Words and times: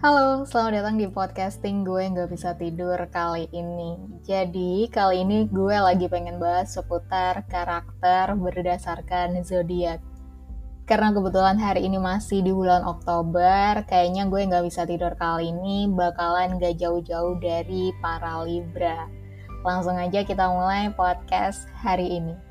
Halo, 0.00 0.48
selamat 0.48 0.80
datang 0.80 0.96
di 0.96 1.12
podcasting 1.12 1.84
gue 1.84 2.08
nggak 2.08 2.32
bisa 2.32 2.56
tidur 2.56 2.96
kali 3.12 3.52
ini. 3.52 4.00
Jadi 4.24 4.88
kali 4.88 5.28
ini 5.28 5.44
gue 5.44 5.76
lagi 5.76 6.08
pengen 6.08 6.40
bahas 6.40 6.72
seputar 6.72 7.44
karakter 7.44 8.32
berdasarkan 8.32 9.44
zodiak. 9.44 10.00
Karena 10.88 11.12
kebetulan 11.12 11.60
hari 11.60 11.84
ini 11.84 12.00
masih 12.00 12.40
di 12.40 12.48
bulan 12.48 12.80
Oktober, 12.80 13.84
kayaknya 13.84 14.24
gue 14.24 14.40
nggak 14.40 14.64
bisa 14.72 14.88
tidur 14.88 15.12
kali 15.20 15.52
ini 15.52 15.84
bakalan 15.92 16.56
gak 16.56 16.80
jauh-jauh 16.80 17.36
dari 17.36 17.92
para 18.00 18.40
Libra. 18.40 19.04
Langsung 19.68 20.00
aja 20.00 20.24
kita 20.24 20.48
mulai 20.48 20.88
podcast 20.96 21.68
hari 21.76 22.08
ini. 22.24 22.49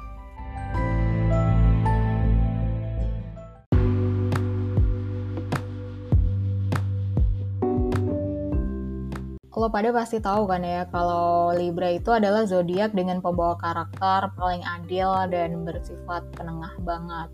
Lo 9.59 9.67
pada 9.67 9.91
pasti 9.91 10.23
tahu 10.23 10.47
kan 10.47 10.63
ya 10.63 10.87
kalau 10.87 11.51
Libra 11.51 11.91
itu 11.91 12.15
adalah 12.15 12.47
zodiak 12.47 12.95
dengan 12.95 13.19
pembawa 13.19 13.59
karakter 13.59 14.31
paling 14.39 14.63
adil 14.63 15.11
dan 15.27 15.67
bersifat 15.67 16.23
penengah 16.31 16.79
banget. 16.79 17.27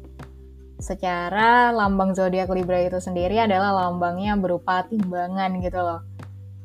Secara 0.81 1.69
lambang 1.69 2.17
zodiak 2.17 2.49
Libra 2.49 2.81
itu 2.81 2.97
sendiri 2.97 3.37
adalah 3.37 3.77
lambangnya 3.77 4.33
berupa 4.41 4.89
timbangan 4.89 5.61
gitu 5.61 5.77
loh. 5.77 6.01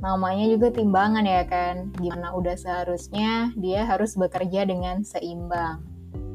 Namanya 0.01 0.48
juga 0.48 0.73
timbangan 0.73 1.28
ya 1.28 1.45
kan, 1.45 1.92
gimana 2.01 2.32
udah 2.32 2.56
seharusnya 2.56 3.52
dia 3.52 3.84
harus 3.84 4.16
bekerja 4.16 4.65
dengan 4.65 5.04
seimbang. 5.04 5.84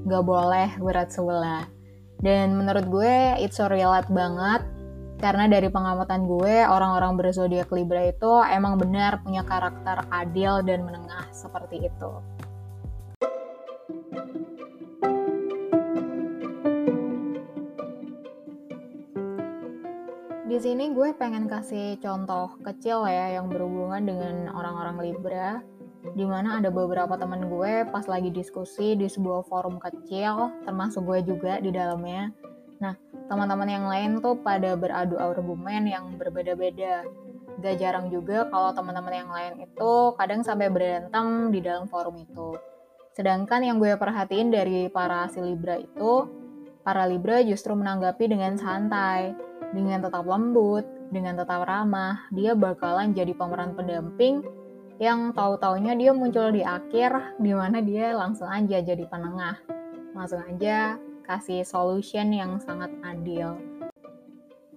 Gak 0.06 0.22
boleh 0.22 0.78
berat 0.78 1.10
sebelah. 1.10 1.66
Dan 2.22 2.62
menurut 2.62 2.86
gue 2.94 3.42
it's 3.42 3.58
so 3.58 3.66
relate 3.66 4.06
banget 4.14 4.62
karena 5.20 5.48
dari 5.48 5.72
pengamatan 5.72 6.28
gue, 6.28 6.68
orang-orang 6.68 7.16
berzodiak 7.16 7.72
Libra 7.72 8.12
itu 8.12 8.32
emang 8.52 8.76
benar 8.76 9.24
punya 9.24 9.48
karakter 9.48 10.04
adil 10.12 10.60
dan 10.68 10.84
menengah 10.84 11.32
seperti 11.32 11.88
itu. 11.88 12.12
Di 20.46 20.64
sini 20.64 20.96
gue 20.96 21.12
pengen 21.20 21.52
kasih 21.52 22.00
contoh 22.00 22.56
kecil 22.64 23.04
ya 23.12 23.36
yang 23.36 23.52
berhubungan 23.52 24.08
dengan 24.08 24.48
orang-orang 24.56 24.98
Libra 25.04 25.60
di 26.14 26.24
mana 26.24 26.64
ada 26.64 26.72
beberapa 26.72 27.18
teman 27.18 27.52
gue 27.52 27.84
pas 27.92 28.06
lagi 28.06 28.32
diskusi 28.32 28.94
di 28.96 29.10
sebuah 29.10 29.50
forum 29.52 29.82
kecil, 29.82 30.54
termasuk 30.64 31.04
gue 31.04 31.20
juga 31.28 31.60
di 31.60 31.74
dalamnya. 31.74 32.32
Teman-teman 33.26 33.70
yang 33.70 33.86
lain 33.90 34.22
tuh 34.22 34.38
pada 34.38 34.78
beradu 34.78 35.18
argumen 35.18 35.90
yang 35.90 36.14
berbeda-beda. 36.14 37.06
Gak 37.58 37.76
jarang 37.82 38.14
juga 38.14 38.46
kalau 38.52 38.70
teman-teman 38.76 39.14
yang 39.26 39.32
lain 39.32 39.54
itu 39.66 39.92
kadang 40.20 40.46
sampai 40.46 40.70
berantem 40.70 41.50
di 41.50 41.60
dalam 41.64 41.90
forum 41.90 42.22
itu. 42.22 42.54
Sedangkan 43.16 43.64
yang 43.64 43.80
gue 43.80 43.96
perhatiin 43.96 44.52
dari 44.52 44.92
para 44.92 45.26
si 45.32 45.40
Libra 45.40 45.80
itu, 45.80 46.28
para 46.84 47.08
Libra 47.08 47.42
justru 47.42 47.74
menanggapi 47.74 48.28
dengan 48.28 48.60
santai, 48.60 49.34
dengan 49.72 50.04
tetap 50.04 50.28
lembut, 50.28 50.84
dengan 51.10 51.40
tetap 51.40 51.64
ramah. 51.64 52.28
Dia 52.36 52.54
bakalan 52.54 53.16
jadi 53.16 53.32
pemeran 53.34 53.74
pendamping 53.74 54.44
yang 55.00 55.32
tahu-taunya 55.32 55.96
dia 55.96 56.12
muncul 56.12 56.52
di 56.52 56.62
akhir, 56.62 57.40
di 57.40 57.52
mana 57.52 57.80
dia 57.80 58.14
langsung 58.14 58.52
aja 58.52 58.84
jadi 58.84 59.04
penengah. 59.08 59.60
Langsung 60.16 60.44
aja 60.44 61.00
kasih 61.26 61.66
solution 61.66 62.30
yang 62.30 62.62
sangat 62.62 62.94
adil. 63.02 63.58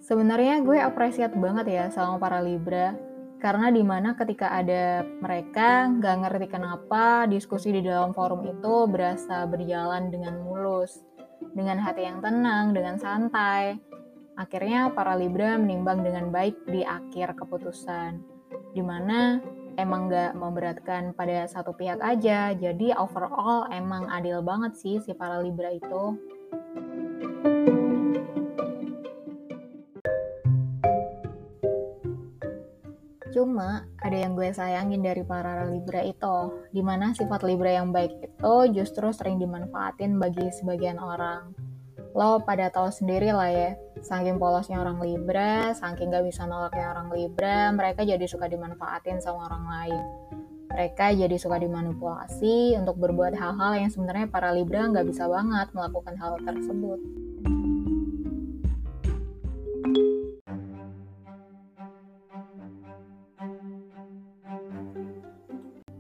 Sebenarnya 0.01 0.65
gue 0.65 0.81
apresiat 0.81 1.37
banget 1.37 1.69
ya 1.69 1.85
sama 1.93 2.17
para 2.17 2.41
Libra, 2.41 2.97
karena 3.39 3.69
di 3.69 3.85
mana 3.85 4.17
ketika 4.17 4.51
ada 4.51 5.05
mereka 5.05 5.87
nggak 5.93 6.17
ngerti 6.25 6.47
kenapa 6.49 7.29
diskusi 7.29 7.71
di 7.71 7.85
dalam 7.85 8.17
forum 8.17 8.43
itu 8.49 8.89
berasa 8.89 9.45
berjalan 9.45 10.09
dengan 10.09 10.41
mulus, 10.41 11.05
dengan 11.53 11.79
hati 11.79 12.09
yang 12.09 12.25
tenang, 12.25 12.73
dengan 12.73 12.97
santai. 12.97 13.79
Akhirnya 14.41 14.91
para 14.97 15.13
Libra 15.13 15.61
menimbang 15.61 16.01
dengan 16.01 16.33
baik 16.33 16.67
di 16.67 16.83
akhir 16.83 17.37
keputusan, 17.37 18.23
di 18.73 18.81
mana 18.81 19.43
emang 19.79 20.11
nggak 20.11 20.35
memberatkan 20.35 21.15
pada 21.15 21.47
satu 21.47 21.71
pihak 21.75 22.03
aja, 22.03 22.55
jadi 22.55 22.95
overall 22.99 23.71
emang 23.71 24.11
adil 24.11 24.43
banget 24.43 24.75
sih 24.75 24.99
si 24.99 25.15
para 25.15 25.39
Libra 25.39 25.71
itu. 25.71 26.19
Cuma 33.39 33.87
ada 34.03 34.19
yang 34.19 34.35
gue 34.35 34.51
sayangin 34.51 34.99
dari 34.99 35.23
para 35.23 35.63
Libra 35.69 36.03
itu, 36.03 36.67
di 36.75 36.83
mana 36.83 37.15
sifat 37.15 37.47
Libra 37.47 37.71
yang 37.71 37.95
baik 37.95 38.19
itu 38.19 38.55
justru 38.75 39.15
sering 39.15 39.39
dimanfaatin 39.39 40.19
bagi 40.19 40.49
sebagian 40.59 40.99
orang. 40.99 41.55
Lo 42.19 42.43
pada 42.43 42.67
tahu 42.67 42.91
sendiri 42.91 43.31
lah 43.31 43.47
ya, 43.53 43.71
saking 44.03 44.43
polosnya 44.43 44.83
orang 44.83 44.99
Libra, 44.99 45.71
saking 45.71 46.11
gak 46.11 46.27
bisa 46.27 46.51
nolaknya 46.51 46.91
orang 46.91 47.15
Libra, 47.15 47.71
mereka 47.71 48.03
jadi 48.03 48.27
suka 48.27 48.51
dimanfaatin 48.51 49.23
sama 49.23 49.47
orang 49.47 49.65
lain. 49.71 50.05
Mereka 50.69 51.17
jadi 51.17 51.37
suka 51.41 51.57
dimanipulasi 51.59 52.77
untuk 52.77 53.01
berbuat 53.01 53.33
hal-hal 53.35 53.73
yang 53.81 53.91
sebenarnya 53.91 54.29
para 54.29 54.53
Libra 54.53 54.85
nggak 54.89 55.09
bisa 55.09 55.25
banget 55.27 55.73
melakukan 55.73 56.15
hal 56.21 56.37
tersebut. 56.45 57.01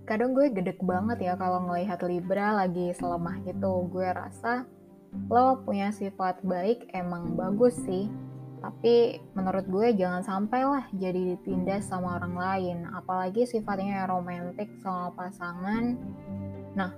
kadang 0.08 0.32
gue 0.32 0.48
gedek 0.48 0.80
banget 0.80 1.20
ya 1.20 1.36
kalau 1.36 1.68
ngelihat 1.68 2.00
Libra 2.08 2.56
lagi 2.56 2.96
selemah 2.96 3.44
itu. 3.44 3.72
Gue 3.92 4.08
rasa 4.08 4.64
lo 5.28 5.60
punya 5.68 5.92
sifat 5.92 6.40
baik 6.40 6.88
emang 6.96 7.36
bagus 7.36 7.76
sih. 7.84 8.08
Tapi 8.58 9.22
menurut 9.32 9.66
gue 9.70 9.94
jangan 9.94 10.22
sampai 10.22 10.60
lah 10.66 10.84
jadi 10.94 11.34
ditindas 11.34 11.86
sama 11.86 12.18
orang 12.18 12.34
lain. 12.34 12.78
Apalagi 12.90 13.46
sifatnya 13.46 14.04
romantis 14.10 14.68
sama 14.82 15.14
pasangan. 15.14 15.94
Nah, 16.74 16.90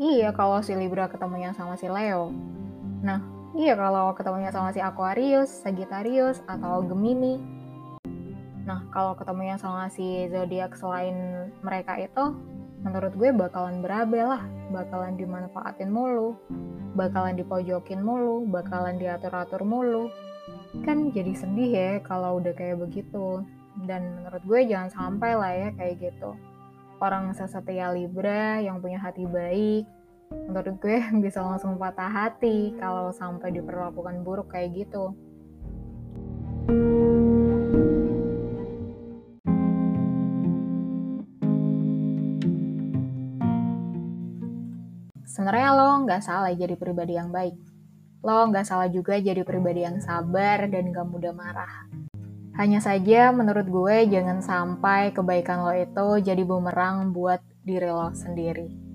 iya 0.00 0.32
kalau 0.32 0.64
si 0.64 0.72
Libra 0.72 1.06
ketemunya 1.06 1.52
sama 1.52 1.76
si 1.76 1.86
Leo. 1.86 2.32
Nah, 3.04 3.20
iya 3.54 3.76
kalau 3.76 4.16
ketemunya 4.16 4.50
sama 4.50 4.72
si 4.72 4.80
Aquarius, 4.80 5.52
Sagittarius, 5.62 6.40
atau 6.48 6.82
Gemini 6.82 7.58
Nah, 8.68 8.84
kalau 8.92 9.16
ketemunya 9.16 9.56
sama 9.56 9.88
si 9.88 10.28
zodiak 10.28 10.76
selain 10.76 11.48
mereka 11.64 11.96
itu, 11.96 12.36
menurut 12.84 13.16
gue 13.16 13.32
bakalan 13.32 13.80
berabe 13.80 14.20
lah, 14.20 14.44
bakalan 14.68 15.16
dimanfaatin 15.16 15.88
mulu, 15.88 16.36
bakalan 16.92 17.32
dipojokin 17.32 18.04
mulu, 18.04 18.44
bakalan 18.44 19.00
diatur-atur 19.00 19.64
mulu. 19.64 20.12
Kan 20.84 21.08
jadi 21.16 21.32
sedih 21.32 21.70
ya 21.72 21.92
kalau 22.04 22.36
udah 22.36 22.52
kayak 22.52 22.80
begitu. 22.84 23.40
Dan 23.88 24.20
menurut 24.20 24.42
gue 24.44 24.60
jangan 24.68 24.90
sampai 24.90 25.32
lah 25.38 25.52
ya 25.54 25.68
kayak 25.78 26.12
gitu. 26.12 26.36
Orang 26.98 27.30
sesetia 27.32 27.94
Libra 27.94 28.58
yang 28.58 28.82
punya 28.82 28.98
hati 28.98 29.22
baik, 29.22 29.86
menurut 30.34 30.76
gue 30.82 30.98
bisa 31.24 31.40
langsung 31.40 31.78
patah 31.78 32.10
hati 32.10 32.74
kalau 32.76 33.14
sampai 33.14 33.54
diperlakukan 33.54 34.26
buruk 34.26 34.52
kayak 34.52 34.84
gitu. 34.84 35.14
Sebenarnya 45.28 45.70
lo 45.70 46.02
nggak 46.02 46.18
salah 46.26 46.50
jadi 46.50 46.74
pribadi 46.74 47.14
yang 47.14 47.30
baik. 47.30 47.67
Lo 48.18 48.50
nggak 48.50 48.66
salah 48.66 48.90
juga 48.90 49.14
jadi 49.14 49.46
pribadi 49.46 49.86
yang 49.86 50.02
sabar 50.02 50.66
dan 50.66 50.90
gak 50.90 51.06
mudah 51.06 51.30
marah. 51.30 51.86
Hanya 52.58 52.82
saja 52.82 53.30
menurut 53.30 53.70
gue 53.70 54.10
jangan 54.10 54.42
sampai 54.42 55.14
kebaikan 55.14 55.62
lo 55.62 55.70
itu 55.70 56.26
jadi 56.26 56.42
bumerang 56.42 57.14
buat 57.14 57.38
diri 57.62 57.86
lo 57.86 58.10
sendiri. 58.10 58.88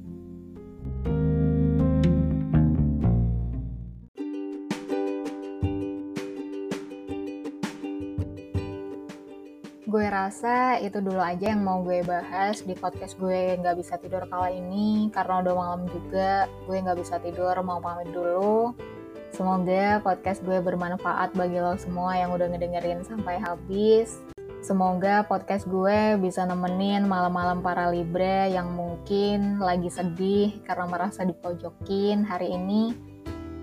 gue 9.94 10.10
rasa 10.10 10.82
itu 10.82 10.98
dulu 11.06 11.22
aja 11.22 11.54
yang 11.54 11.62
mau 11.62 11.86
gue 11.86 12.02
bahas 12.02 12.66
di 12.66 12.74
podcast 12.74 13.14
gue 13.22 13.62
nggak 13.62 13.78
bisa 13.78 14.02
tidur 14.02 14.26
kala 14.26 14.50
ini 14.50 15.14
karena 15.14 15.46
udah 15.46 15.54
malam 15.54 15.86
juga 15.86 16.50
gue 16.66 16.82
nggak 16.82 16.98
bisa 16.98 17.22
tidur 17.22 17.54
mau 17.62 17.78
pamit 17.78 18.10
dulu 18.10 18.74
semoga 19.34 19.98
podcast 20.06 20.46
gue 20.46 20.62
bermanfaat 20.62 21.34
bagi 21.34 21.58
lo 21.58 21.74
semua 21.74 22.14
yang 22.14 22.30
udah 22.38 22.54
ngedengerin 22.54 23.02
sampai 23.02 23.42
habis 23.42 24.22
semoga 24.62 25.26
podcast 25.26 25.66
gue 25.66 26.22
bisa 26.22 26.46
nemenin 26.46 27.10
malam-malam 27.10 27.66
para 27.66 27.90
Libra 27.90 28.46
yang 28.46 28.70
mungkin 28.78 29.58
lagi 29.58 29.90
sedih 29.90 30.62
karena 30.70 30.86
merasa 30.86 31.26
dipojokin 31.26 32.22
hari 32.30 32.54
ini 32.54 32.94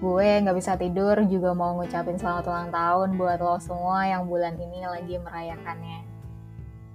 gue 0.03 0.29
nggak 0.43 0.59
bisa 0.59 0.75
tidur 0.75 1.23
juga 1.31 1.55
mau 1.55 1.79
ngucapin 1.79 2.19
selamat 2.19 2.51
ulang 2.51 2.71
tahun 2.75 3.09
buat 3.15 3.39
lo 3.39 3.63
semua 3.63 4.11
yang 4.11 4.27
bulan 4.27 4.57
ini 4.57 4.81
lagi 4.89 5.21
merayakannya. 5.21 6.01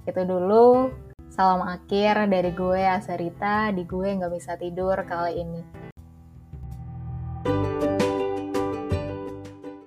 Itu 0.10 0.26
dulu, 0.26 0.90
salam 1.30 1.62
akhir 1.62 2.26
dari 2.34 2.50
gue 2.50 2.82
Asarita 2.82 3.70
di 3.70 3.86
gue 3.86 4.10
nggak 4.10 4.34
bisa 4.34 4.58
tidur 4.58 4.98
kali 5.06 5.38
ini. 5.38 5.85